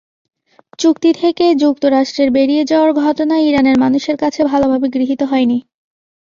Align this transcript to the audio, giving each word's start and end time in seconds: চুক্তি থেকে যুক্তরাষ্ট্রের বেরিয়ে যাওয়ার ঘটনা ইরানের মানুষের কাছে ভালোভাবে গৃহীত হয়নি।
চুক্তি 0.79 1.09
থেকে 1.13 1.45
যুক্তরাষ্ট্রের 1.55 2.29
বেরিয়ে 2.31 2.63
যাওয়ার 2.65 2.91
ঘটনা 3.01 3.35
ইরানের 3.39 3.77
মানুষের 3.77 4.15
কাছে 4.17 4.41
ভালোভাবে 4.43 4.87
গৃহীত 4.95 5.21
হয়নি। 5.23 5.57